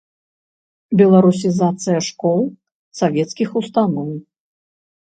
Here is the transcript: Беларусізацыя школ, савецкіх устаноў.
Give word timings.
Беларусізацыя 1.01 1.99
школ, 2.09 2.41
савецкіх 3.03 3.49
устаноў. 3.63 4.09